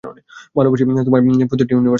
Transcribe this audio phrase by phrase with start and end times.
[0.55, 1.89] ভালোবাসি তোমায় প্রতিটি ইউনিভার্সে।